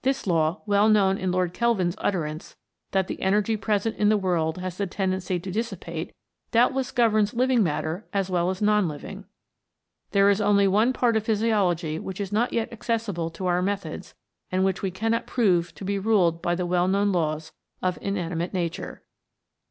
This 0.00 0.26
law, 0.26 0.62
well 0.64 0.88
known 0.88 1.18
in 1.18 1.30
Lord 1.30 1.52
Kelvin's 1.52 1.94
utterance, 1.98 2.56
that 2.92 3.06
the 3.06 3.20
energy 3.20 3.54
present 3.54 3.98
in 3.98 4.08
the 4.08 4.16
world 4.16 4.56
has 4.56 4.78
the 4.78 4.86
tendency 4.86 5.38
to 5.38 5.50
dissipate, 5.50 6.14
doubt 6.52 6.74
less 6.74 6.90
governs 6.90 7.34
living 7.34 7.62
matter 7.62 8.06
as 8.14 8.30
well 8.30 8.48
as 8.48 8.62
non 8.62 8.88
living. 8.88 9.26
There 10.12 10.30
is 10.30 10.40
only 10.40 10.66
one 10.66 10.94
part 10.94 11.18
of 11.18 11.24
physiology 11.24 11.98
which 11.98 12.18
is 12.18 12.32
not 12.32 12.54
yet 12.54 12.72
accessible 12.72 13.28
to 13.32 13.44
our 13.44 13.60
methods 13.60 14.14
and 14.50 14.64
which 14.64 14.80
we 14.80 14.90
cannot 14.90 15.26
prove 15.26 15.74
to 15.74 15.84
be 15.84 15.98
ruled 15.98 16.40
by 16.40 16.54
the 16.54 16.64
well 16.64 16.88
known 16.88 17.12
laws 17.12 17.52
of 17.82 17.98
inanimate 18.00 18.54
Nature. 18.54 19.02